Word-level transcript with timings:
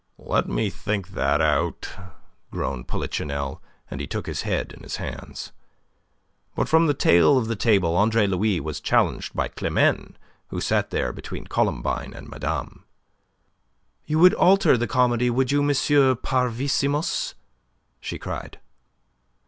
'""Let 0.35 0.49
me 0.49 0.71
think 0.71 1.09
it 1.11 1.17
out," 1.19 1.87
groaned 2.49 2.87
Polichinelle, 2.87 3.61
and 3.91 4.01
he 4.01 4.07
took 4.07 4.25
his 4.25 4.41
head 4.41 4.73
in 4.75 4.81
his 4.81 4.95
hands. 4.95 5.51
But 6.55 6.67
from 6.67 6.87
the 6.87 6.95
tail 6.95 7.37
of 7.37 7.45
the 7.45 7.55
table 7.55 7.95
Andre 7.95 8.25
Louis 8.25 8.59
was 8.61 8.81
challenged 8.81 9.35
by 9.35 9.47
Climene 9.47 10.15
who 10.47 10.59
sat 10.59 10.89
there 10.89 11.13
between 11.13 11.45
Columbine 11.45 12.13
and 12.15 12.27
Madame. 12.27 12.83
"You 14.07 14.17
would 14.17 14.33
alter 14.33 14.75
the 14.75 14.87
comedy, 14.87 15.29
would 15.29 15.51
you, 15.51 15.61
M. 15.61 15.69
Parvissimus?" 16.15 17.35
she 17.99 18.17
cried. 18.17 18.59